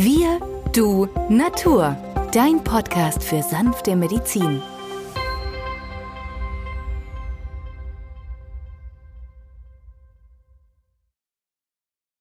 Wir, 0.00 0.38
du, 0.72 1.08
Natur. 1.28 1.96
Dein 2.32 2.62
Podcast 2.62 3.24
für 3.24 3.42
sanfte 3.42 3.96
Medizin. 3.96 4.62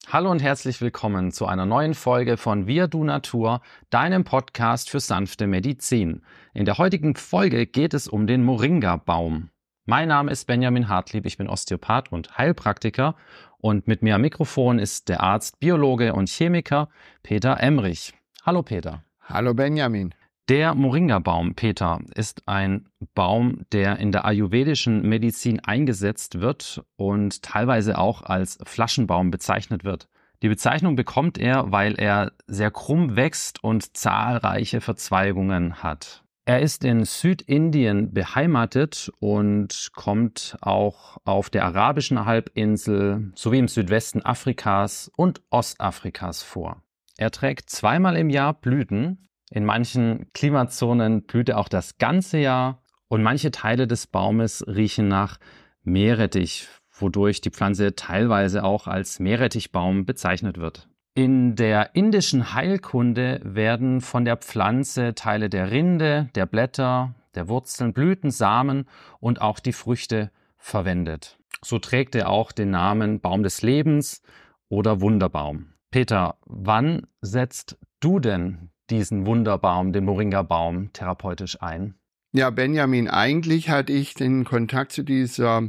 Hallo 0.08 0.32
und 0.32 0.42
herzlich 0.42 0.82
willkommen 0.82 1.32
zu 1.32 1.46
einer 1.46 1.68
neuen 1.68 1.94
Folge 1.94 2.38
von 2.38 2.66
Wir 2.66 2.88
Du 2.88 3.04
Natur, 3.04 3.62
deinem 3.92 4.24
Podcast 4.24 4.90
für 4.90 5.00
sanfte 5.00 5.46
Medizin. 5.46 6.24
In 6.56 6.66
der 6.66 6.80
heutigen 6.80 7.16
Folge 7.16 7.68
geht 7.68 7.94
es 7.94 8.08
um 8.08 8.26
den 8.26 8.44
Moringa-Baum. 8.44 9.52
Mein 9.90 10.10
Name 10.10 10.32
ist 10.32 10.48
Benjamin 10.48 10.90
Hartlieb, 10.90 11.26
ich 11.26 11.38
bin 11.38 11.48
Osteopath 11.48 12.12
und 12.12 12.38
Heilpraktiker 12.38 13.16
und 13.60 13.88
mit 13.88 14.02
mir 14.02 14.16
am 14.16 14.22
Mikrofon 14.22 14.80
ist 14.80 15.10
der 15.10 15.22
Arzt, 15.22 15.60
Biologe 15.60 16.14
und 16.14 16.30
Chemiker 16.30 16.90
Peter 17.24 17.60
Emrich. 17.60 18.14
Hallo 18.46 18.64
Peter. 18.64 19.04
Hallo 19.22 19.54
Benjamin. 19.54 20.14
Der 20.50 20.76
Moringa-Baum, 20.76 21.56
Peter, 21.56 22.00
ist 22.16 22.48
ein 22.48 22.88
Baum, 23.16 23.66
der 23.74 23.98
in 24.00 24.14
der 24.14 24.24
ayurvedischen 24.24 25.02
Medizin 25.02 25.60
eingesetzt 25.60 26.40
wird 26.40 26.86
und 26.96 27.44
teilweise 27.44 27.98
auch 27.98 28.22
als 28.22 28.58
Flaschenbaum 28.64 29.30
bezeichnet 29.30 29.84
wird. 29.84 30.08
Die 30.44 30.48
Bezeichnung 30.48 30.96
bekommt 30.96 31.38
er, 31.38 31.74
weil 31.74 31.96
er 32.00 32.32
sehr 32.46 32.72
krumm 32.72 33.18
wächst 33.18 33.62
und 33.62 33.98
zahlreiche 33.98 34.80
Verzweigungen 34.80 35.84
hat. 35.84 36.24
Er 36.48 36.62
ist 36.62 36.86
in 36.86 37.04
Südindien 37.04 38.14
beheimatet 38.14 39.12
und 39.20 39.90
kommt 39.94 40.58
auch 40.62 41.18
auf 41.26 41.50
der 41.50 41.66
arabischen 41.66 42.24
Halbinsel 42.24 43.34
sowie 43.36 43.60
im 43.60 43.68
Südwesten 43.68 44.26
Afrikas 44.26 45.12
und 45.18 45.42
Ostafrikas 45.50 46.44
vor. 46.44 46.82
Er 47.18 47.32
trägt 47.32 47.70
zweimal 47.70 48.16
im 48.16 48.30
Jahr 48.30 48.54
Blüten 48.54 49.28
in 49.50 49.66
manchen 49.66 50.32
Klimazonen 50.34 51.24
blüht 51.24 51.50
er 51.50 51.58
auch 51.58 51.70
das 51.70 51.98
ganze 51.98 52.38
Jahr 52.38 52.82
und 53.08 53.24
manche 53.24 53.52
Teile 53.52 53.88
des 53.88 54.08
Baumes 54.08 54.64
riechen 54.68 55.10
nach 55.10 55.40
Meerrettich, 55.84 56.68
wodurch 56.92 57.40
die 57.42 57.52
Pflanze 57.52 57.96
teilweise 57.96 58.64
auch 58.64 58.88
als 58.88 59.20
Meerrettichbaum 59.20 60.06
bezeichnet 60.06 60.58
wird. 60.58 60.88
In 61.18 61.56
der 61.56 61.96
indischen 61.96 62.54
Heilkunde 62.54 63.42
werden 63.44 64.02
von 64.02 64.24
der 64.24 64.38
Pflanze 64.38 65.16
Teile 65.16 65.50
der 65.50 65.72
Rinde, 65.72 66.30
der 66.36 66.46
Blätter, 66.46 67.16
der 67.34 67.50
Wurzeln, 67.50 67.92
Blüten, 67.92 68.30
Samen 68.30 68.86
und 69.20 69.42
auch 69.42 69.58
die 69.58 69.74
Früchte 69.74 70.30
verwendet. 70.60 71.40
So 71.66 71.80
trägt 71.80 72.14
er 72.14 72.30
auch 72.30 72.52
den 72.52 72.70
Namen 72.70 73.20
Baum 73.20 73.42
des 73.42 73.64
Lebens 73.64 74.22
oder 74.70 75.02
Wunderbaum. 75.02 75.74
Peter, 75.90 76.38
wann 76.46 77.08
setzt 77.22 77.80
du 78.00 78.20
denn 78.20 78.70
diesen 78.92 79.26
Wunderbaum, 79.26 79.94
den 79.94 80.06
Moringa-Baum, 80.06 80.94
therapeutisch 80.94 81.64
ein? 81.64 81.96
Ja, 82.32 82.52
Benjamin, 82.52 83.10
eigentlich 83.10 83.72
hatte 83.72 83.92
ich 83.92 84.14
den 84.14 84.46
Kontakt 84.46 84.92
zu 84.92 85.02
dieser 85.02 85.68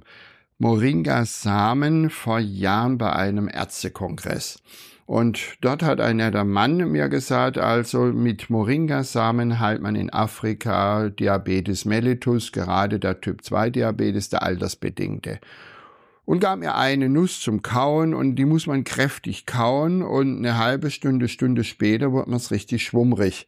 Moringa-Samen 0.58 2.10
vor 2.10 2.38
Jahren 2.38 2.98
bei 2.98 3.14
einem 3.14 3.48
Ärztekongress. 3.48 4.62
Und 5.08 5.56
dort 5.62 5.82
hat 5.82 6.02
ein 6.02 6.18
netter 6.18 6.44
Mann 6.44 6.76
mir 6.76 7.08
gesagt, 7.08 7.56
also 7.56 8.00
mit 8.12 8.50
Moringa-Samen 8.50 9.58
heilt 9.58 9.80
man 9.80 9.96
in 9.96 10.12
Afrika 10.12 11.08
Diabetes 11.08 11.86
mellitus, 11.86 12.52
gerade 12.52 12.98
der 12.98 13.18
Typ-2-Diabetes, 13.18 14.28
der 14.28 14.42
altersbedingte 14.42 15.40
und 16.26 16.40
gab 16.40 16.58
mir 16.58 16.74
eine 16.74 17.08
Nuss 17.08 17.40
zum 17.40 17.62
Kauen 17.62 18.12
und 18.12 18.34
die 18.34 18.44
muss 18.44 18.66
man 18.66 18.84
kräftig 18.84 19.46
kauen 19.46 20.02
und 20.02 20.36
eine 20.36 20.58
halbe 20.58 20.90
Stunde, 20.90 21.26
Stunde 21.26 21.64
später 21.64 22.12
wird 22.12 22.26
man 22.26 22.36
es 22.36 22.50
richtig 22.50 22.84
schwummrig. 22.84 23.46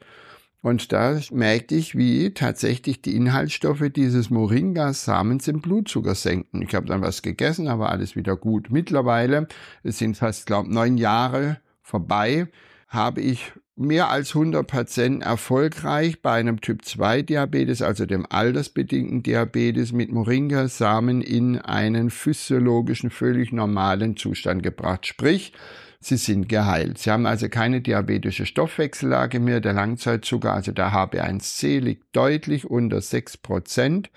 Und 0.62 0.92
da 0.92 1.18
merkte 1.32 1.74
ich, 1.74 1.96
wie 1.96 2.34
tatsächlich 2.34 3.00
die 3.00 3.16
Inhaltsstoffe 3.16 3.88
dieses 3.94 4.28
Moringa-Samens 4.28 5.46
den 5.46 5.62
Blutzucker 5.62 6.14
senken. 6.14 6.60
Ich 6.60 6.74
habe 6.74 6.86
dann 6.86 7.00
was 7.00 7.22
gegessen, 7.22 7.66
aber 7.66 7.90
alles 7.90 8.14
wieder 8.14 8.36
gut. 8.36 8.70
Mittlerweile, 8.70 9.48
es 9.82 9.98
sind 9.98 10.18
fast, 10.18 10.46
glaube 10.46 10.72
neun 10.72 10.98
Jahre 10.98 11.60
vorbei, 11.82 12.48
habe 12.88 13.22
ich 13.22 13.52
mehr 13.74 14.10
als 14.10 14.34
100 14.34 14.66
Patienten 14.66 15.22
erfolgreich 15.22 16.20
bei 16.20 16.32
einem 16.32 16.60
Typ-2-Diabetes, 16.60 17.80
also 17.80 18.04
dem 18.04 18.26
altersbedingten 18.28 19.22
Diabetes, 19.22 19.92
mit 19.92 20.12
Moringa-Samen 20.12 21.22
in 21.22 21.56
einen 21.56 22.10
physiologischen, 22.10 23.08
völlig 23.08 23.52
normalen 23.52 24.18
Zustand 24.18 24.62
gebracht. 24.62 25.06
Sprich, 25.06 25.54
sie 26.00 26.16
sind 26.16 26.48
geheilt. 26.48 26.98
Sie 26.98 27.10
haben 27.10 27.26
also 27.26 27.48
keine 27.48 27.80
diabetische 27.80 28.46
Stoffwechsellage 28.46 29.38
mehr. 29.38 29.60
Der 29.60 29.74
Langzeitzucker, 29.74 30.52
also 30.52 30.72
der 30.72 30.92
HB1C, 30.92 31.80
liegt 31.80 32.16
deutlich 32.16 32.68
unter 32.68 33.00
6 33.00 33.36
Prozent. 33.38 34.10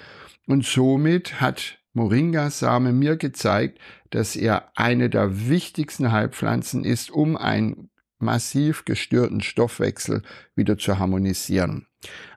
Und 0.47 0.65
somit 0.65 1.39
hat 1.41 1.79
Moringa-Same 1.93 2.91
mir 2.91 3.17
gezeigt, 3.17 3.79
dass 4.09 4.35
er 4.35 4.71
eine 4.75 5.09
der 5.09 5.49
wichtigsten 5.49 6.11
Heilpflanzen 6.11 6.83
ist, 6.83 7.11
um 7.11 7.37
ein 7.37 7.89
massiv 8.19 8.85
gestörten 8.85 9.41
Stoffwechsel 9.41 10.21
wieder 10.55 10.77
zu 10.77 10.97
harmonisieren. 10.97 11.87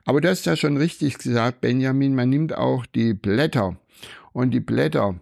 Aber 0.05 0.21
das 0.21 0.39
ist 0.39 0.45
ja 0.45 0.55
schon 0.55 0.77
richtig 0.77 1.17
gesagt, 1.17 1.61
Benjamin, 1.61 2.15
man 2.15 2.29
nimmt 2.29 2.55
auch 2.55 2.85
die 2.85 3.13
Blätter 3.13 3.77
und 4.31 4.51
die 4.51 4.59
Blätter 4.59 5.19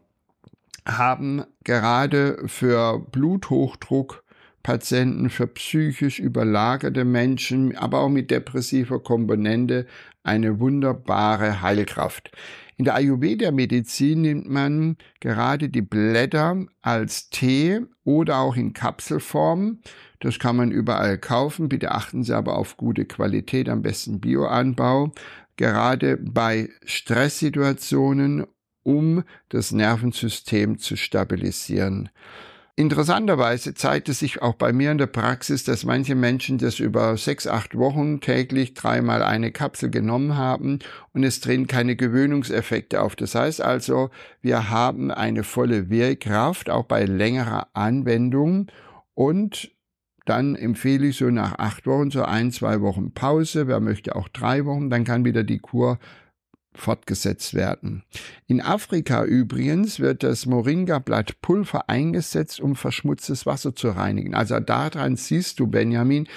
haben 0.85 1.43
gerade 1.63 2.43
für 2.47 2.99
Bluthochdruck 3.11 4.23
Patienten, 4.65 5.29
für 5.29 5.45
psychisch 5.45 6.17
überlagerte 6.19 7.05
Menschen, 7.05 7.77
aber 7.77 7.99
auch 7.99 8.09
mit 8.09 8.31
depressiver 8.31 8.99
Komponente 8.99 9.85
eine 10.23 10.59
wunderbare 10.59 11.61
Heilkraft. 11.61 12.31
In 12.75 12.85
der 12.85 12.95
Ayurveda-Medizin 12.95 14.21
nimmt 14.21 14.49
man 14.49 14.97
gerade 15.19 15.69
die 15.69 15.83
Blätter 15.83 16.65
als 16.81 17.29
Tee 17.29 17.81
oder 18.03 18.39
auch 18.39 18.55
in 18.55 18.73
Kapselform. 18.73 19.81
Das 20.19 20.39
kann 20.39 20.55
man 20.55 20.71
überall 20.71 21.19
kaufen. 21.19 21.69
Bitte 21.69 21.91
achten 21.91 22.23
Sie 22.23 22.33
aber 22.33 22.57
auf 22.57 22.75
gute 22.75 23.05
Qualität, 23.05 23.69
am 23.69 23.83
besten 23.83 24.19
Bioanbau. 24.19 25.13
Gerade 25.57 26.17
bei 26.17 26.69
Stresssituationen, 26.83 28.47
um 28.85 29.23
das 29.49 29.71
Nervensystem 29.71 30.77
zu 30.77 30.95
stabilisieren. 30.95 32.09
Interessanterweise 32.77 33.73
zeigt 33.73 34.09
es 34.09 34.19
sich 34.19 34.41
auch 34.41 34.55
bei 34.55 34.73
mir 34.73 34.91
in 34.91 34.97
der 34.97 35.07
Praxis, 35.07 35.63
dass 35.63 35.85
manche 35.85 36.13
Menschen 36.13 36.57
das 36.57 36.79
über 36.79 37.15
sechs, 37.15 37.47
acht 37.47 37.77
Wochen 37.77 38.19
täglich 38.19 38.73
dreimal 38.73 39.23
eine 39.23 39.51
Kapsel 39.51 39.89
genommen 39.89 40.35
haben 40.35 40.79
und 41.13 41.23
es 41.23 41.39
treten 41.39 41.67
keine 41.67 41.95
Gewöhnungseffekte 41.95 43.01
auf. 43.01 43.15
Das 43.15 43.33
heißt 43.33 43.61
also, 43.61 44.09
wir 44.41 44.69
haben 44.69 45.09
eine 45.09 45.43
volle 45.43 45.89
Wirkkraft 45.89 46.69
auch 46.69 46.83
bei 46.83 47.05
längerer 47.05 47.69
Anwendung 47.73 48.67
und 49.13 49.71
dann 50.25 50.55
empfehle 50.55 51.07
ich 51.07 51.17
so 51.17 51.29
nach 51.29 51.57
acht 51.57 51.87
Wochen 51.87 52.11
so 52.11 52.23
ein, 52.23 52.51
zwei 52.51 52.81
Wochen 52.81 53.13
Pause. 53.13 53.67
Wer 53.67 53.79
möchte 53.79 54.17
auch 54.17 54.27
drei 54.27 54.65
Wochen, 54.65 54.89
dann 54.89 55.05
kann 55.05 55.23
wieder 55.23 55.43
die 55.43 55.59
Kur 55.59 55.97
fortgesetzt 56.77 57.53
werden. 57.53 58.03
In 58.47 58.61
Afrika 58.61 59.23
übrigens 59.23 59.99
wird 59.99 60.23
das 60.23 60.45
Moringa-Blattpulver 60.45 61.89
eingesetzt, 61.89 62.59
um 62.59 62.75
verschmutztes 62.75 63.45
Wasser 63.45 63.75
zu 63.75 63.89
reinigen. 63.89 64.35
Also 64.35 64.59
daran 64.59 65.15
siehst 65.15 65.59
du, 65.59 65.67
Benjamin, 65.67 66.27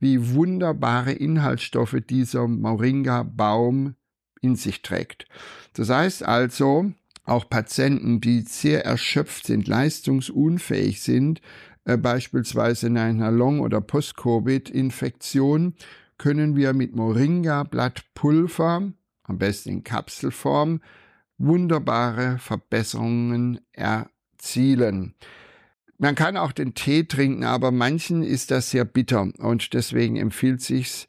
wie 0.00 0.34
wunderbare 0.34 1.12
Inhaltsstoffe 1.12 1.96
dieser 2.08 2.46
Moringa-Baum 2.46 3.94
in 4.40 4.56
sich 4.56 4.82
trägt. 4.82 5.26
Das 5.74 5.90
heißt 5.90 6.22
also, 6.22 6.92
auch 7.24 7.50
Patienten, 7.50 8.20
die 8.20 8.40
sehr 8.40 8.84
erschöpft 8.84 9.46
sind, 9.46 9.68
leistungsunfähig 9.68 11.02
sind, 11.02 11.40
äh, 11.84 11.96
beispielsweise 11.96 12.86
in 12.86 12.96
einer 12.96 13.30
Long- 13.30 13.60
oder 13.60 13.80
Post-Covid-Infektion, 13.80 15.74
können 16.16 16.56
wir 16.56 16.72
mit 16.72 16.96
Moringa-Blattpulver, 16.96 18.92
am 19.28 19.38
besten 19.38 19.68
in 19.68 19.84
Kapselform, 19.84 20.80
wunderbare 21.38 22.38
Verbesserungen 22.38 23.60
erzielen. 23.72 25.14
Man 25.98 26.14
kann 26.14 26.36
auch 26.36 26.52
den 26.52 26.74
Tee 26.74 27.04
trinken, 27.04 27.44
aber 27.44 27.70
manchen 27.70 28.22
ist 28.22 28.50
das 28.50 28.70
sehr 28.70 28.84
bitter 28.84 29.28
und 29.38 29.74
deswegen 29.74 30.16
empfiehlt 30.16 30.60
sich 30.62 31.08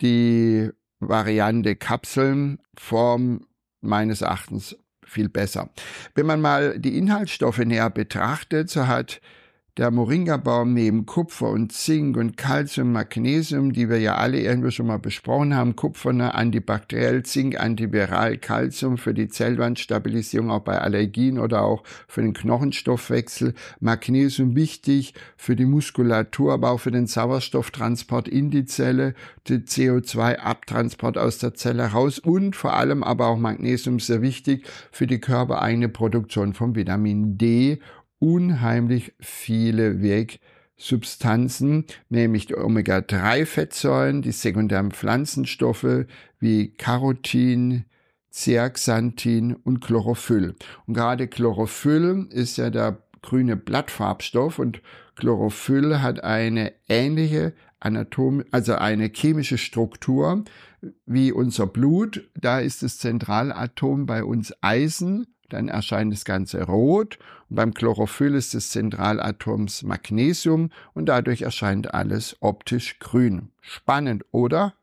die 0.00 0.70
Variante 1.00 1.76
Kapselnform 1.76 3.46
meines 3.80 4.22
Erachtens 4.22 4.76
viel 5.04 5.28
besser. 5.28 5.70
Wenn 6.14 6.26
man 6.26 6.40
mal 6.40 6.78
die 6.78 6.98
Inhaltsstoffe 6.98 7.58
näher 7.58 7.90
betrachtet, 7.90 8.70
so 8.70 8.86
hat 8.86 9.20
der 9.76 9.90
Moringa-Baum 9.90 10.72
neben 10.72 11.04
Kupfer 11.04 11.50
und 11.50 11.70
Zink 11.70 12.16
und 12.16 12.38
Calcium, 12.38 12.92
Magnesium, 12.92 13.74
die 13.74 13.90
wir 13.90 13.98
ja 13.98 14.14
alle 14.14 14.40
irgendwo 14.40 14.70
schon 14.70 14.86
mal 14.86 14.98
besprochen 14.98 15.54
haben, 15.54 15.76
Kupfer 15.76 16.14
ne, 16.14 16.34
antibakteriell, 16.34 17.24
Zink 17.24 17.60
antiviral, 17.60 18.38
Calcium 18.38 18.96
für 18.96 19.12
die 19.12 19.28
Zellwandstabilisierung 19.28 20.50
auch 20.50 20.60
bei 20.60 20.78
Allergien 20.78 21.38
oder 21.38 21.62
auch 21.62 21.82
für 22.08 22.22
den 22.22 22.32
Knochenstoffwechsel, 22.32 23.52
Magnesium 23.80 24.56
wichtig 24.56 25.12
für 25.36 25.56
die 25.56 25.66
Muskulatur, 25.66 26.54
aber 26.54 26.70
auch 26.70 26.80
für 26.80 26.90
den 26.90 27.06
Sauerstofftransport 27.06 28.28
in 28.28 28.50
die 28.50 28.64
Zelle, 28.64 29.12
den 29.46 29.66
CO2-Abtransport 29.66 31.18
aus 31.18 31.36
der 31.36 31.52
Zelle 31.52 31.84
raus 31.92 32.18
und 32.18 32.56
vor 32.56 32.72
allem 32.72 33.02
aber 33.02 33.26
auch 33.26 33.38
Magnesium 33.38 34.00
sehr 34.00 34.22
wichtig 34.22 34.64
für 34.90 35.06
die 35.06 35.20
körpereigene 35.20 35.90
Produktion 35.90 36.54
von 36.54 36.74
Vitamin 36.74 37.36
D 37.36 37.78
unheimlich 38.26 39.14
viele 39.20 40.02
Wegsubstanzen, 40.02 41.84
nämlich 42.08 42.46
die 42.46 42.56
Omega-3-Fettsäuren, 42.56 44.20
die 44.20 44.32
sekundären 44.32 44.90
Pflanzenstoffe 44.90 46.06
wie 46.40 46.74
Carotin, 46.74 47.84
Zeaxanthin 48.30 49.54
und 49.54 49.80
Chlorophyll. 49.80 50.56
Und 50.86 50.94
gerade 50.94 51.28
Chlorophyll 51.28 52.26
ist 52.30 52.58
ja 52.58 52.70
der 52.70 52.98
grüne 53.22 53.54
Blattfarbstoff 53.56 54.58
und 54.58 54.82
Chlorophyll 55.14 56.02
hat 56.02 56.24
eine 56.24 56.72
ähnliche 56.88 57.54
Anatom, 57.78 58.42
also 58.50 58.74
eine 58.74 59.08
chemische 59.14 59.56
Struktur 59.56 60.42
wie 61.06 61.30
unser 61.30 61.68
Blut. 61.68 62.28
Da 62.34 62.58
ist 62.58 62.82
das 62.82 62.98
Zentralatom 62.98 64.04
bei 64.06 64.24
uns 64.24 64.52
Eisen 64.62 65.28
dann 65.48 65.68
erscheint 65.68 66.12
das 66.12 66.24
Ganze 66.24 66.64
rot 66.64 67.18
und 67.48 67.56
beim 67.56 67.74
Chlorophyll 67.74 68.34
ist 68.34 68.54
des 68.54 68.70
Zentralatoms 68.70 69.82
Magnesium 69.82 70.70
und 70.94 71.08
dadurch 71.08 71.42
erscheint 71.42 71.94
alles 71.94 72.36
optisch 72.40 72.98
grün. 72.98 73.50
Spannend, 73.60 74.24
oder? 74.32 74.74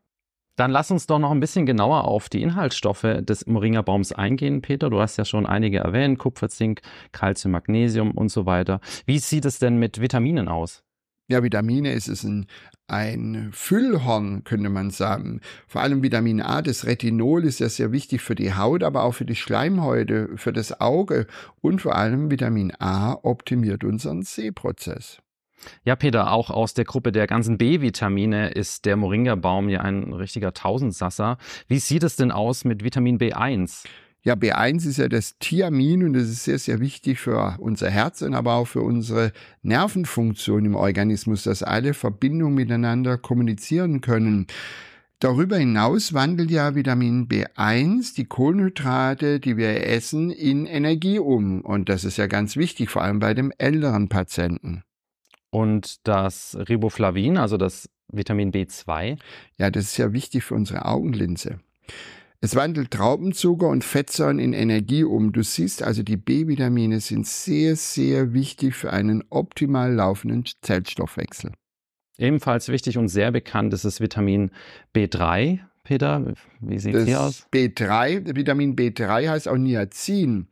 Dann 0.56 0.70
lass 0.70 0.90
uns 0.92 1.06
doch 1.06 1.18
noch 1.18 1.32
ein 1.32 1.40
bisschen 1.40 1.66
genauer 1.66 2.04
auf 2.04 2.28
die 2.28 2.42
Inhaltsstoffe 2.42 3.02
des 3.20 3.46
Moringa-Baums 3.46 4.12
eingehen, 4.12 4.62
Peter. 4.62 4.88
Du 4.88 5.00
hast 5.00 5.16
ja 5.16 5.24
schon 5.24 5.46
einige 5.46 5.78
erwähnt, 5.78 6.18
Kupfer, 6.18 6.48
Zink, 6.48 6.80
Calcium, 7.10 7.52
Magnesium 7.52 8.12
und 8.12 8.28
so 8.28 8.46
weiter. 8.46 8.80
Wie 9.04 9.18
sieht 9.18 9.46
es 9.46 9.58
denn 9.58 9.78
mit 9.78 10.00
Vitaminen 10.00 10.48
aus? 10.48 10.84
Ja, 11.26 11.42
Vitamine 11.42 11.92
ist 11.92 12.08
es 12.08 12.22
ein, 12.22 12.46
ein 12.86 13.48
Füllhorn, 13.52 14.44
könnte 14.44 14.68
man 14.68 14.90
sagen. 14.90 15.40
Vor 15.66 15.80
allem 15.80 16.02
Vitamin 16.02 16.42
A, 16.42 16.60
das 16.60 16.84
Retinol 16.84 17.44
ist 17.44 17.60
ja 17.60 17.70
sehr 17.70 17.92
wichtig 17.92 18.20
für 18.20 18.34
die 18.34 18.54
Haut, 18.54 18.82
aber 18.82 19.04
auch 19.04 19.12
für 19.12 19.24
die 19.24 19.34
Schleimhäute, 19.34 20.36
für 20.36 20.52
das 20.52 20.80
Auge. 20.82 21.26
Und 21.62 21.80
vor 21.80 21.96
allem 21.96 22.30
Vitamin 22.30 22.72
A 22.78 23.14
optimiert 23.22 23.84
unseren 23.84 24.22
Sehprozess. 24.22 25.22
Ja, 25.82 25.96
Peter, 25.96 26.30
auch 26.30 26.50
aus 26.50 26.74
der 26.74 26.84
Gruppe 26.84 27.10
der 27.10 27.26
ganzen 27.26 27.56
B-Vitamine 27.56 28.50
ist 28.50 28.84
der 28.84 28.96
Moringa-Baum 28.96 29.70
ja 29.70 29.80
ein 29.80 30.12
richtiger 30.12 30.52
Tausendsasser. 30.52 31.38
Wie 31.68 31.78
sieht 31.78 32.02
es 32.02 32.16
denn 32.16 32.30
aus 32.30 32.64
mit 32.64 32.84
Vitamin 32.84 33.18
B1? 33.18 33.86
Ja, 34.26 34.34
B1 34.34 34.88
ist 34.88 34.96
ja 34.96 35.08
das 35.08 35.36
Thiamin 35.38 36.02
und 36.02 36.14
das 36.14 36.22
ist 36.30 36.44
sehr, 36.44 36.58
sehr 36.58 36.80
wichtig 36.80 37.20
für 37.20 37.56
unser 37.58 37.90
Herz 37.90 38.22
und 38.22 38.32
aber 38.32 38.54
auch 38.54 38.64
für 38.64 38.80
unsere 38.80 39.32
Nervenfunktion 39.62 40.64
im 40.64 40.76
Organismus, 40.76 41.42
dass 41.42 41.62
alle 41.62 41.92
Verbindungen 41.92 42.54
miteinander 42.54 43.18
kommunizieren 43.18 44.00
können. 44.00 44.46
Darüber 45.18 45.58
hinaus 45.58 46.14
wandelt 46.14 46.50
ja 46.50 46.74
Vitamin 46.74 47.28
B1 47.28 48.14
die 48.14 48.24
Kohlenhydrate, 48.24 49.40
die 49.40 49.58
wir 49.58 49.86
essen, 49.86 50.30
in 50.30 50.64
Energie 50.64 51.18
um. 51.18 51.60
Und 51.60 51.90
das 51.90 52.04
ist 52.04 52.16
ja 52.16 52.26
ganz 52.26 52.56
wichtig, 52.56 52.88
vor 52.88 53.02
allem 53.02 53.18
bei 53.18 53.34
dem 53.34 53.52
älteren 53.58 54.08
Patienten. 54.08 54.84
Und 55.50 56.06
das 56.08 56.56
Riboflavin, 56.68 57.36
also 57.36 57.58
das 57.58 57.90
Vitamin 58.08 58.52
B2? 58.52 59.18
Ja, 59.58 59.70
das 59.70 59.84
ist 59.84 59.98
ja 59.98 60.14
wichtig 60.14 60.44
für 60.44 60.54
unsere 60.54 60.86
Augenlinse. 60.86 61.60
Es 62.44 62.54
wandelt 62.54 62.90
Traubenzucker 62.90 63.68
und 63.68 63.84
Fettsäuren 63.84 64.38
in 64.38 64.52
Energie 64.52 65.02
um. 65.02 65.32
Du 65.32 65.42
siehst 65.42 65.82
also, 65.82 66.02
die 66.02 66.18
B-Vitamine 66.18 67.00
sind 67.00 67.26
sehr, 67.26 67.74
sehr 67.74 68.34
wichtig 68.34 68.74
für 68.74 68.92
einen 68.92 69.24
optimal 69.30 69.94
laufenden 69.94 70.44
Zellstoffwechsel. 70.60 71.52
Ebenfalls 72.18 72.68
wichtig 72.68 72.98
und 72.98 73.08
sehr 73.08 73.32
bekannt 73.32 73.72
ist 73.72 73.86
das 73.86 73.98
Vitamin 73.98 74.50
B3. 74.94 75.60
Peter, 75.84 76.34
wie 76.60 76.78
sieht 76.78 76.94
es 76.94 77.06
hier 77.06 77.22
aus? 77.22 77.46
B3, 77.50 78.36
Vitamin 78.36 78.76
B3 78.76 79.30
heißt 79.30 79.48
auch 79.48 79.56
Niacin. 79.56 80.48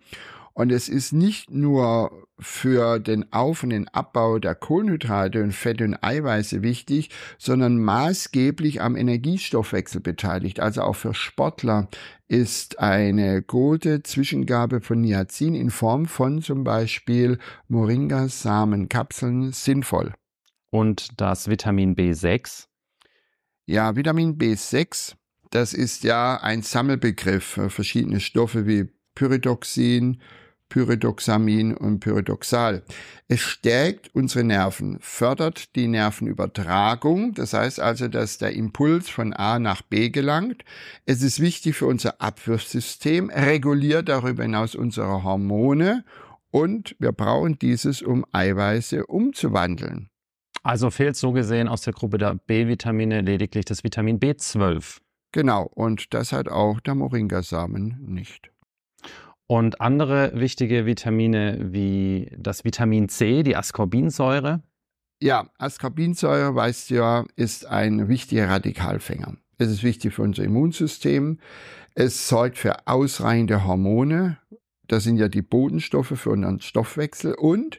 Und 0.55 0.71
es 0.71 0.89
ist 0.89 1.13
nicht 1.13 1.51
nur 1.51 2.27
für 2.39 2.99
den 2.99 3.33
Auf- 3.33 3.63
und 3.63 3.71
den 3.71 3.89
Abbau 3.89 4.39
der 4.39 4.55
Kohlenhydrate 4.55 5.43
und 5.43 5.53
Fette 5.53 5.85
und 5.85 6.03
Eiweiße 6.03 6.63
wichtig, 6.63 7.11
sondern 7.39 7.79
maßgeblich 7.79 8.83
am 8.83 8.97
Energiestoffwechsel 8.97 10.01
beteiligt. 10.01 10.61
Also 10.61 10.83
auch 10.83 10.97
für 10.97 11.15
Sportler 11.15 11.89
ist 12.29 12.79
eine 12.79 13.43
gute 13.43 14.03
Zwischengabe 14.03 14.81
von 14.81 15.01
Niacin 15.01 15.55
in 15.55 15.71
Form 15.71 16.07
von 16.07 16.43
zum 16.43 16.65
Beispiel 16.65 17.39
Moringa-Samenkapseln 17.69 19.53
sinnvoll. 19.53 20.13
Und 20.71 21.21
das 21.21 21.49
Vitamin 21.49 21.95
B6? 21.95 22.67
Ja, 23.67 23.95
Vitamin 23.95 24.39
B6, 24.39 25.15
das 25.51 25.73
ist 25.75 26.03
ja 26.03 26.39
ein 26.43 26.63
Sammelbegriff 26.63 27.45
für 27.45 27.71
verschiedene 27.71 28.21
Stoffe 28.21 28.67
wie 28.67 28.89
Pyridoxin, 29.15 30.21
Pyridoxamin 30.73 31.75
und 31.75 32.01
Pyridoxal. 32.01 32.83
Es 33.29 33.41
stärkt 33.41 34.09
unsere 34.15 34.43
Nerven, 34.43 34.97
fördert 35.01 35.77
die 35.77 35.87
Nervenübertragung, 35.87 37.35
das 37.35 37.53
heißt 37.53 37.79
also, 37.79 38.09
dass 38.09 38.39
der 38.39 38.55
Impuls 38.55 39.11
von 39.11 39.35
A 39.35 39.59
nach 39.59 39.83
B 39.83 40.09
gelangt. 40.09 40.65
Es 41.05 41.21
ist 41.21 41.41
wichtig 41.41 41.77
für 41.77 41.85
unser 41.85 42.23
Abwurfsystem, 42.23 43.29
reguliert 43.29 44.09
darüber 44.09 44.45
hinaus 44.45 44.75
unsere 44.75 45.23
Hormone 45.23 46.07
und 46.51 46.97
wir 46.99 47.13
brauchen 47.13 47.59
dieses, 47.59 48.01
um 48.01 48.25
Eiweiße 48.33 49.05
umzuwandeln. 49.05 50.09
Also 50.63 50.91
fehlt 50.91 51.17
so 51.17 51.33
gesehen 51.33 51.69
aus 51.69 51.83
der 51.83 51.93
Gruppe 51.93 52.17
der 52.17 52.37
B-Vitamine 52.47 53.21
lediglich 53.21 53.67
das 53.67 53.85
Vitamin 53.85 54.19
B12. 54.19 55.01
Genau, 55.33 55.65
und 55.65 56.15
das 56.15 56.33
hat 56.33 56.49
auch 56.49 56.81
der 56.81 56.95
Moringasamen 56.95 57.99
nicht. 58.07 58.53
Und 59.53 59.83
andere 59.83 60.33
wichtige 60.35 60.87
Vitamine 60.87 61.59
wie 61.61 62.33
das 62.39 62.65
Vitamin 62.65 63.11
C, 63.11 63.43
die 63.43 63.55
Ascorbinsäure. 63.55 64.63
Ja, 65.21 65.51
Ascorbinsäure, 65.59 66.55
weißt 66.55 66.89
du 66.89 66.95
ja, 66.95 67.25
ist 67.37 67.67
ein 67.67 68.09
wichtiger 68.09 68.49
Radikalfänger. 68.49 69.37
Es 69.59 69.69
ist 69.69 69.83
wichtig 69.83 70.15
für 70.15 70.23
unser 70.23 70.43
Immunsystem. 70.43 71.39
Es 71.95 72.29
sorgt 72.29 72.57
für 72.57 72.87
ausreichende 72.87 73.67
Hormone. 73.67 74.39
Das 74.89 75.05
sind 75.05 75.19
ja 75.19 75.29
die 75.29 75.43
Bodenstoffe 75.43 76.19
für 76.19 76.31
unseren 76.31 76.63
Stoffwechsel. 76.63 77.35
Und 77.35 77.79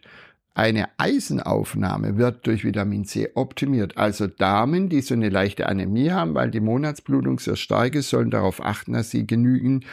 eine 0.53 0.89
Eisenaufnahme 0.99 2.17
wird 2.17 2.45
durch 2.45 2.63
Vitamin 2.63 3.03
C 3.05 3.31
optimiert. 3.33 3.97
Also 3.97 4.27
Damen, 4.27 4.89
die 4.89 5.01
so 5.01 5.15
eine 5.15 5.29
leichte 5.29 5.67
Anämie 5.67 6.11
haben, 6.11 6.35
weil 6.35 6.51
die 6.51 6.59
Monatsblutung 6.59 7.39
sehr 7.39 7.55
stark 7.55 7.95
ist, 7.95 8.11
sollen 8.11 8.29
darauf 8.29 8.63
achten, 8.63 8.93
dass 8.93 9.09
sie 9.09 9.25
genügend 9.25 9.85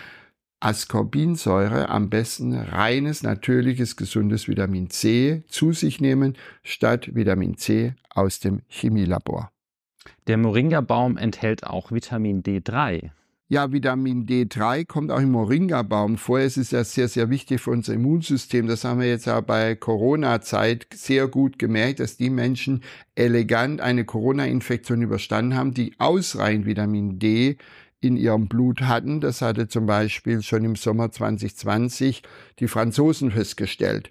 Ascorbinsäure, 0.61 1.88
am 1.88 2.11
besten 2.11 2.55
reines, 2.55 3.23
natürliches, 3.23 3.97
gesundes 3.97 4.47
Vitamin 4.47 4.90
C 4.90 5.43
zu 5.49 5.73
sich 5.73 6.00
nehmen, 6.00 6.37
statt 6.62 7.14
Vitamin 7.14 7.57
C 7.57 7.95
aus 8.11 8.40
dem 8.40 8.61
Chemielabor. 8.69 9.50
Der 10.26 10.37
Moringa-Baum 10.37 11.17
enthält 11.17 11.64
auch 11.64 11.90
Vitamin 11.90 12.43
D3. 12.43 13.11
Ja, 13.52 13.73
Vitamin 13.73 14.26
D3 14.26 14.87
kommt 14.87 15.11
auch 15.11 15.19
im 15.19 15.33
Moringa-Baum 15.33 16.19
vor. 16.19 16.38
Es 16.38 16.57
ist 16.57 16.71
ja 16.71 16.85
sehr, 16.85 17.09
sehr 17.09 17.31
wichtig 17.31 17.61
für 17.61 17.71
unser 17.71 17.95
Immunsystem. 17.95 18.69
Das 18.69 18.85
haben 18.85 19.00
wir 19.00 19.09
jetzt 19.09 19.26
ja 19.26 19.40
bei 19.40 19.75
Corona-Zeit 19.75 20.87
sehr 20.95 21.26
gut 21.26 21.59
gemerkt, 21.59 21.99
dass 21.99 22.17
die 22.17 22.31
Menschen 22.31 22.85
elegant 23.17 23.81
eine 23.81 24.05
Corona-Infektion 24.05 25.02
überstanden 25.02 25.57
haben, 25.57 25.75
die 25.75 25.95
ausreichend 25.99 26.64
Vitamin 26.64 27.19
D 27.19 27.57
in 28.00 28.16
ihrem 28.16 28.49
Blut 28.49 28.83
hatten. 28.83 29.21
Das 29.21 29.42
hatte 29.42 29.69
zum 29.69 29.87
Beispiel 29.87 30.42
schon 30.42 30.64
im 30.64 30.76
Sommer 30.76 31.11
2020 31.11 32.23
die 32.59 32.69
Franzosen 32.69 33.30
festgestellt. 33.30 34.11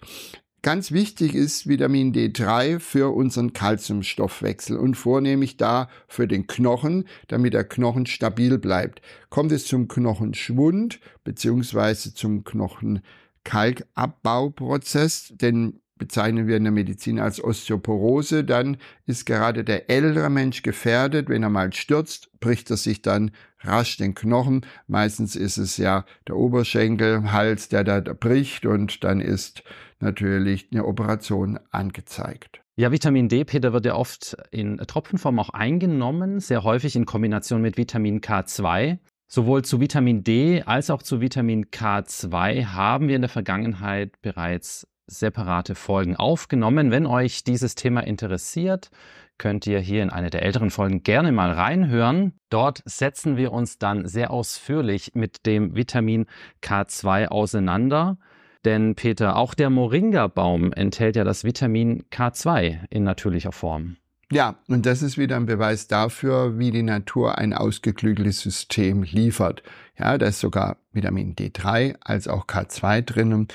Ganz 0.62 0.92
wichtig 0.92 1.36
ist 1.36 1.70
Vitamin 1.70 2.14
D3 2.14 2.80
für 2.80 3.16
unseren 3.16 3.54
Kalziumstoffwechsel 3.54 4.76
und 4.76 4.96
vornehmlich 4.96 5.56
da 5.56 5.88
für 6.10 6.28
den 6.28 6.48
Knochen, 6.48 7.06
damit 7.30 7.54
der 7.54 7.64
Knochen 7.64 8.06
stabil 8.06 8.58
bleibt. 8.58 9.02
Kommt 9.30 9.54
es 9.54 9.68
zum 9.68 9.88
Knochenschwund 9.88 11.00
beziehungsweise 11.24 12.14
zum 12.14 12.44
Knochenkalkabbauprozess, 12.44 15.32
denn 15.38 15.80
bezeichnen 16.00 16.48
wir 16.48 16.58
in 16.58 16.64
der 16.64 16.72
Medizin 16.72 17.20
als 17.20 17.44
Osteoporose, 17.44 18.44
dann 18.44 18.78
ist 19.06 19.26
gerade 19.26 19.64
der 19.64 19.92
ältere 19.92 20.32
Mensch 20.32 20.64
gefährdet. 20.64 21.30
Wenn 21.30 21.44
er 21.44 21.50
mal 21.50 21.72
stürzt, 21.74 22.32
bricht 22.40 22.72
er 22.72 22.78
sich 22.78 23.04
dann 23.04 23.30
rasch 23.60 23.98
den 23.98 24.16
Knochen. 24.16 24.66
Meistens 24.88 25.36
ist 25.36 25.58
es 25.58 25.78
ja 25.78 26.06
der 26.28 26.38
Oberschenkel, 26.38 27.32
Hals, 27.32 27.70
der 27.70 27.84
da 27.84 28.00
bricht 28.00 28.66
und 28.66 29.04
dann 29.04 29.22
ist 29.22 29.64
natürlich 30.00 30.70
eine 30.72 30.86
Operation 30.86 31.60
angezeigt. 31.70 32.62
Ja, 32.78 32.94
Vitamin 32.94 33.28
D, 33.28 33.44
Peter, 33.44 33.74
wird 33.74 33.86
ja 33.86 33.96
oft 33.96 34.38
in 34.52 34.78
Tropfenform 34.78 35.38
auch 35.40 35.50
eingenommen, 35.50 36.40
sehr 36.40 36.64
häufig 36.64 36.96
in 36.96 37.06
Kombination 37.06 37.62
mit 37.62 37.78
Vitamin 37.78 38.22
K2. 38.22 39.00
Sowohl 39.28 39.64
zu 39.64 39.80
Vitamin 39.80 40.24
D 40.24 40.64
als 40.64 40.90
auch 40.90 41.04
zu 41.04 41.20
Vitamin 41.22 41.66
K2 41.66 42.68
haben 42.68 43.10
wir 43.10 43.18
in 43.18 43.22
der 43.22 43.30
Vergangenheit 43.30 44.20
bereits 44.22 44.88
separate 45.10 45.76
Folgen 45.76 46.16
aufgenommen. 46.16 46.92
Wenn 46.92 47.06
euch 47.06 47.44
dieses 47.44 47.76
Thema 47.76 48.02
interessiert, 48.02 48.90
könnt 49.38 49.66
ihr 49.66 49.80
hier 49.80 50.04
in 50.04 50.10
eine 50.10 50.30
der 50.30 50.44
älteren 50.44 50.70
Folgen 50.70 51.04
gerne 51.04 51.32
mal 51.32 51.52
reinhören. 51.52 52.34
Dort 52.50 52.84
setzen 52.86 53.38
wir 53.38 53.52
uns 53.52 53.80
dann 53.80 54.08
sehr 54.08 54.32
ausführlich 54.32 55.12
mit 55.16 55.46
dem 55.46 55.76
Vitamin 55.76 56.28
K2 56.62 57.28
auseinander. 57.28 58.18
Denn 58.66 58.96
Peter, 58.96 59.38
auch 59.38 59.54
der 59.54 59.70
Moringa-Baum 59.70 60.74
enthält 60.74 61.16
ja 61.16 61.24
das 61.24 61.44
Vitamin 61.44 62.04
K2 62.12 62.80
in 62.90 63.04
natürlicher 63.04 63.54
Form. 63.54 63.96
Ja, 64.32 64.60
und 64.68 64.86
das 64.86 65.02
ist 65.02 65.18
wieder 65.18 65.38
ein 65.38 65.48
Beweis 65.48 65.88
dafür, 65.88 66.60
wie 66.60 66.70
die 66.70 66.84
Natur 66.84 67.40
ein 67.40 67.52
ausgeklügeltes 67.52 68.42
System 68.42 69.02
liefert. 69.02 69.64
Ja, 69.98 70.18
da 70.20 70.28
ist 70.28 70.40
sogar 70.40 70.78
Vitamin 70.92 71.36
D3 71.36 71.96
als 72.02 72.28
auch 72.28 72.46
K2 72.46 73.02
drin. 73.02 73.48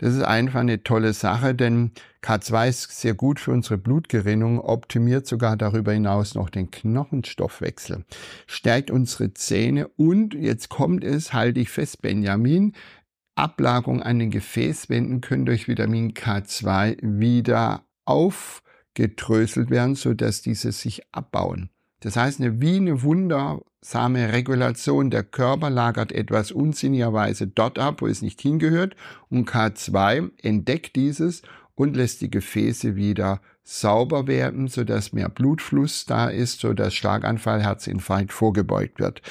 Das 0.00 0.14
ist 0.14 0.22
einfach 0.22 0.60
eine 0.60 0.82
tolle 0.82 1.12
Sache, 1.12 1.54
denn 1.54 1.90
K2 2.22 2.68
ist 2.70 3.00
sehr 3.02 3.12
gut 3.12 3.38
für 3.38 3.50
unsere 3.50 3.76
Blutgerinnung, 3.76 4.58
optimiert 4.58 5.26
sogar 5.26 5.58
darüber 5.58 5.92
hinaus 5.92 6.34
noch 6.34 6.48
den 6.48 6.70
Knochenstoffwechsel, 6.70 8.06
stärkt 8.46 8.90
unsere 8.90 9.34
Zähne 9.34 9.88
und 9.88 10.32
jetzt 10.32 10.70
kommt 10.70 11.04
es, 11.04 11.34
halte 11.34 11.60
ich 11.60 11.68
fest, 11.68 12.00
Benjamin, 12.00 12.72
Ablagerung 13.34 14.02
an 14.02 14.18
den 14.18 14.30
Gefäßwänden 14.30 15.20
können 15.20 15.44
durch 15.44 15.68
Vitamin 15.68 16.14
K2 16.14 16.96
wieder 17.02 17.84
aufgedröselt 18.06 19.68
werden, 19.68 19.96
sodass 19.96 20.40
diese 20.40 20.72
sich 20.72 21.02
abbauen. 21.12 21.68
Das 22.00 22.16
heißt, 22.16 22.40
eine, 22.40 22.60
wie 22.60 22.76
eine 22.76 23.02
wundersame 23.02 24.32
Regulation. 24.32 25.10
Der 25.10 25.22
Körper 25.22 25.70
lagert 25.70 26.12
etwas 26.12 26.50
unsinnigerweise 26.50 27.46
dort 27.46 27.78
ab, 27.78 28.00
wo 28.00 28.06
es 28.06 28.22
nicht 28.22 28.40
hingehört. 28.40 28.96
Und 29.28 29.48
K2 29.48 30.30
entdeckt 30.42 30.96
dieses 30.96 31.42
und 31.74 31.96
lässt 31.96 32.20
die 32.20 32.30
Gefäße 32.30 32.96
wieder 32.96 33.40
sauber 33.62 34.26
werden, 34.26 34.68
sodass 34.68 35.12
mehr 35.12 35.28
Blutfluss 35.28 36.04
da 36.04 36.28
ist, 36.28 36.60
sodass 36.60 36.92
Schlaganfall, 36.92 37.62
Herzinfarkt 37.62 38.32
vorgebeugt 38.32 38.98
wird. 38.98 39.22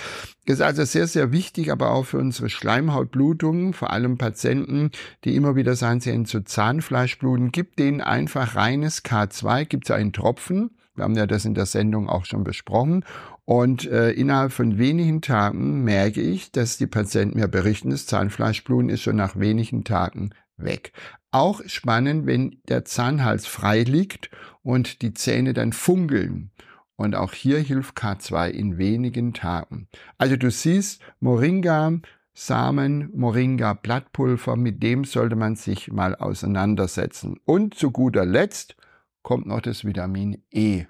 Ist 0.45 0.61
also 0.61 0.85
sehr, 0.85 1.07
sehr 1.07 1.31
wichtig, 1.31 1.71
aber 1.71 1.91
auch 1.91 2.05
für 2.05 2.17
unsere 2.17 2.49
Schleimhautblutungen, 2.49 3.73
vor 3.73 3.91
allem 3.91 4.17
Patienten, 4.17 4.91
die 5.25 5.35
immer 5.35 5.55
wieder 5.55 5.75
sagen, 5.75 5.99
sie 5.99 6.13
haben 6.13 6.25
zu 6.25 6.41
Zahnfleischbluten, 6.41 7.51
gibt 7.51 7.79
denen 7.79 8.01
einfach 8.01 8.55
reines 8.55 9.03
K2, 9.03 9.65
gibt 9.65 9.89
es 9.89 9.91
einen 9.91 10.13
Tropfen. 10.13 10.71
Wir 10.95 11.03
haben 11.03 11.15
ja 11.15 11.27
das 11.27 11.45
in 11.45 11.53
der 11.53 11.65
Sendung 11.65 12.09
auch 12.09 12.25
schon 12.25 12.43
besprochen. 12.43 13.05
Und 13.45 13.87
äh, 13.87 14.11
innerhalb 14.11 14.51
von 14.51 14.77
wenigen 14.77 15.21
Tagen 15.21 15.83
merke 15.83 16.21
ich, 16.21 16.51
dass 16.51 16.77
die 16.77 16.87
Patienten 16.87 17.39
mir 17.39 17.47
berichten, 17.47 17.89
das 17.89 18.05
Zahnfleischbluten 18.05 18.89
ist 18.89 19.01
schon 19.01 19.15
nach 19.15 19.39
wenigen 19.39 19.83
Tagen 19.83 20.31
weg. 20.57 20.91
Auch 21.31 21.61
spannend, 21.67 22.25
wenn 22.25 22.59
der 22.67 22.85
Zahnhals 22.85 23.45
frei 23.45 23.83
liegt 23.83 24.29
und 24.61 25.01
die 25.01 25.13
Zähne 25.13 25.53
dann 25.53 25.73
funkeln. 25.73 26.51
Und 26.95 27.15
auch 27.15 27.33
hier 27.33 27.59
hilft 27.59 27.97
K2 27.97 28.49
in 28.49 28.77
wenigen 28.77 29.33
Tagen. 29.33 29.87
Also 30.17 30.35
du 30.35 30.51
siehst, 30.51 31.01
Moringa, 31.21 31.93
Samen, 32.33 33.09
Moringa, 33.15 33.73
Blattpulver, 33.73 34.55
mit 34.55 34.83
dem 34.83 35.05
sollte 35.05 35.35
man 35.35 35.55
sich 35.55 35.91
mal 35.91 36.15
auseinandersetzen. 36.15 37.39
Und 37.45 37.73
zu 37.73 37.91
guter 37.91 38.25
Letzt 38.25 38.75
kommt 39.21 39.45
noch 39.45 39.61
das 39.61 39.85
Vitamin 39.85 40.43
E. 40.51 40.85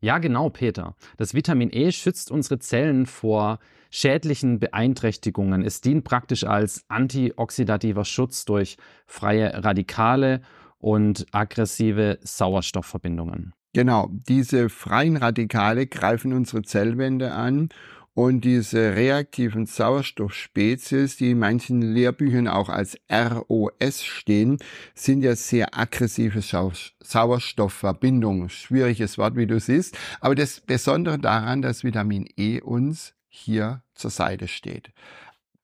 Ja, 0.00 0.18
genau, 0.18 0.50
Peter. 0.50 0.96
Das 1.16 1.32
Vitamin 1.32 1.70
E 1.72 1.90
schützt 1.90 2.30
unsere 2.30 2.58
Zellen 2.58 3.06
vor 3.06 3.58
schädlichen 3.90 4.58
Beeinträchtigungen. 4.58 5.62
Es 5.62 5.80
dient 5.80 6.04
praktisch 6.04 6.44
als 6.44 6.84
antioxidativer 6.88 8.04
Schutz 8.04 8.44
durch 8.44 8.76
freie 9.06 9.64
Radikale 9.64 10.42
und 10.78 11.24
aggressive 11.32 12.18
Sauerstoffverbindungen. 12.22 13.54
Genau, 13.72 14.08
diese 14.28 14.68
freien 14.68 15.16
Radikale 15.16 15.86
greifen 15.86 16.32
unsere 16.32 16.62
Zellwände 16.62 17.32
an 17.32 17.70
und 18.14 18.42
diese 18.42 18.94
reaktiven 18.94 19.66
Sauerstoffspezies, 19.66 21.16
die 21.16 21.32
in 21.32 21.38
manchen 21.40 21.82
Lehrbüchern 21.82 22.46
auch 22.46 22.68
als 22.68 22.96
ROS 23.10 24.04
stehen, 24.04 24.58
sind 24.94 25.22
ja 25.22 25.34
sehr 25.34 25.76
aggressive 25.76 26.40
Sauerstoffverbindungen. 27.02 28.48
Schwieriges 28.50 29.18
Wort, 29.18 29.36
wie 29.36 29.46
du 29.46 29.58
siehst. 29.58 29.98
Aber 30.20 30.36
das 30.36 30.60
Besondere 30.60 31.18
daran, 31.18 31.60
dass 31.60 31.82
Vitamin 31.82 32.28
E 32.36 32.60
uns 32.60 33.14
hier 33.28 33.82
zur 33.94 34.10
Seite 34.10 34.46
steht. 34.46 34.92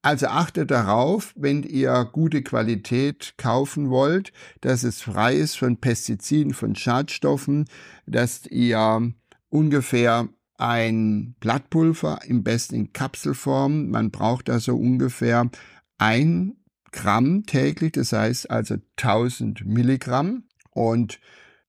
Also 0.02 0.26
achtet 0.28 0.70
darauf, 0.70 1.32
wenn 1.36 1.62
ihr 1.62 2.08
gute 2.10 2.42
Qualität 2.42 3.34
kaufen 3.36 3.90
wollt, 3.90 4.32
dass 4.62 4.82
es 4.82 5.02
frei 5.02 5.34
ist 5.34 5.56
von 5.56 5.76
Pestiziden, 5.76 6.54
von 6.54 6.74
Schadstoffen, 6.74 7.66
dass 8.06 8.46
ihr 8.46 9.12
ungefähr 9.50 10.28
ein 10.60 11.34
Blattpulver, 11.40 12.20
im 12.26 12.42
besten 12.42 12.74
in 12.74 12.92
Kapselform. 12.92 13.90
Man 13.90 14.10
braucht 14.10 14.50
also 14.50 14.76
ungefähr 14.76 15.50
ein 15.98 16.56
Gramm 16.92 17.44
täglich, 17.46 17.92
das 17.92 18.12
heißt 18.12 18.50
also 18.50 18.76
1000 18.96 19.64
Milligramm. 19.66 20.44
Und 20.70 21.20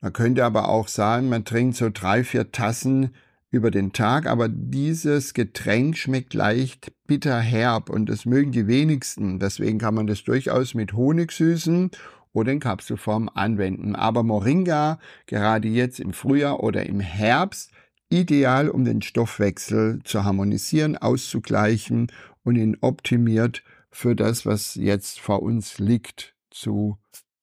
man 0.01 0.13
könnte 0.13 0.45
aber 0.45 0.69
auch 0.69 0.87
sagen, 0.87 1.29
man 1.29 1.45
trinkt 1.45 1.77
so 1.77 1.89
drei, 1.91 2.23
vier 2.23 2.51
Tassen 2.51 3.11
über 3.51 3.69
den 3.69 3.91
Tag, 3.91 4.27
aber 4.27 4.47
dieses 4.49 5.33
Getränk 5.33 5.97
schmeckt 5.97 6.33
leicht 6.33 6.93
bitter 7.05 7.39
herb 7.39 7.89
und 7.89 8.07
das 8.07 8.25
mögen 8.25 8.51
die 8.51 8.67
wenigsten. 8.67 9.39
Deswegen 9.39 9.77
kann 9.77 9.93
man 9.93 10.07
das 10.07 10.23
durchaus 10.23 10.73
mit 10.73 10.93
Honig 10.93 11.33
süßen 11.33 11.91
oder 12.33 12.51
in 12.51 12.61
Kapselform 12.61 13.29
anwenden. 13.33 13.95
Aber 13.95 14.23
Moringa, 14.23 14.99
gerade 15.27 15.67
jetzt 15.67 15.99
im 15.99 16.13
Frühjahr 16.13 16.63
oder 16.63 16.85
im 16.85 17.01
Herbst, 17.01 17.71
ideal, 18.11 18.69
um 18.69 18.85
den 18.85 19.01
Stoffwechsel 19.01 20.01
zu 20.03 20.23
harmonisieren, 20.23 20.97
auszugleichen 20.97 22.11
und 22.43 22.55
ihn 22.55 22.77
optimiert 22.81 23.63
für 23.89 24.15
das, 24.15 24.45
was 24.45 24.75
jetzt 24.75 25.19
vor 25.19 25.41
uns 25.41 25.79
liegt, 25.79 26.35
zu 26.49 26.97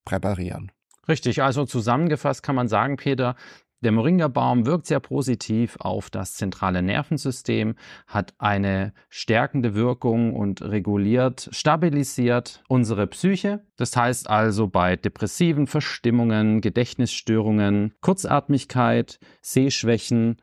präparieren. 0.05 0.71
Richtig, 1.09 1.43
also 1.43 1.65
zusammengefasst 1.65 2.43
kann 2.43 2.55
man 2.55 2.69
sagen, 2.69 2.97
Peter, 2.97 3.35
der 3.81 3.93
Moringa-Baum 3.93 4.67
wirkt 4.67 4.87
sehr 4.87 5.01
positiv 5.01 5.77
auf 5.79 6.11
das 6.11 6.35
zentrale 6.35 6.83
Nervensystem, 6.83 7.77
hat 8.07 8.35
eine 8.39 8.93
stärkende 9.09 9.75
Wirkung 9.75 10.35
und 10.35 10.63
reguliert, 10.63 11.49
stabilisiert 11.53 12.63
unsere 12.69 13.07
Psyche. 13.07 13.65
Das 13.77 13.97
heißt 13.97 14.29
also 14.29 14.67
bei 14.67 14.97
depressiven 14.97 15.67
Verstimmungen, 15.67 16.61
Gedächtnisstörungen, 16.61 17.95
Kurzatmigkeit, 18.01 19.21
Sehschwächen, 19.43 20.37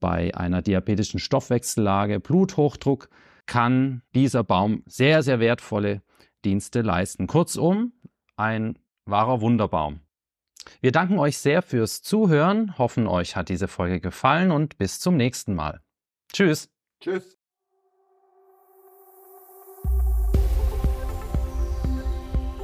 bei 0.00 0.34
einer 0.34 0.62
diabetischen 0.62 1.20
Stoffwechsellage, 1.20 2.20
Bluthochdruck, 2.20 3.10
kann 3.46 4.02
dieser 4.14 4.44
Baum 4.44 4.82
sehr, 4.86 5.22
sehr 5.22 5.40
wertvolle 5.40 6.02
Dienste 6.44 6.82
leisten. 6.82 7.26
Kurzum, 7.26 7.92
ein 8.36 8.78
wahrer 9.06 9.40
Wunderbaum. 9.40 10.00
Wir 10.80 10.92
danken 10.92 11.18
euch 11.18 11.38
sehr 11.38 11.62
fürs 11.62 12.02
Zuhören, 12.02 12.78
hoffen 12.78 13.08
euch 13.08 13.34
hat 13.34 13.48
diese 13.48 13.66
Folge 13.66 14.00
gefallen 14.00 14.52
und 14.52 14.78
bis 14.78 15.00
zum 15.00 15.16
nächsten 15.16 15.54
Mal. 15.54 15.80
Tschüss. 16.32 16.68
Tschüss. 17.00 17.36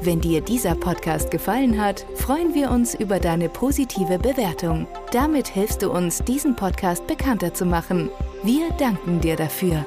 Wenn 0.01 0.21
dir 0.21 0.43
dieser 0.43 0.75
Podcast 0.75 1.31
gefallen 1.31 1.81
hat, 1.81 2.05
freuen 2.15 2.55
wir 2.55 2.71
uns 2.71 2.95
über 2.95 3.19
deine 3.19 3.49
positive 3.49 4.19
Bewertung. 4.19 4.87
Damit 5.13 5.49
hilfst 5.49 5.83
du 5.83 5.91
uns, 5.91 6.23
diesen 6.23 6.55
Podcast 6.55 7.07
bekannter 7.07 7.55
zu 7.55 7.65
machen. 7.65 8.11
Wir 8.43 8.71
danken 8.73 9.23
dir 9.23 9.35
dafür. 9.35 9.87